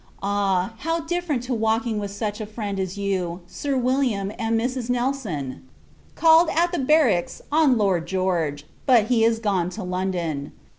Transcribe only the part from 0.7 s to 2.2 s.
how different to walking with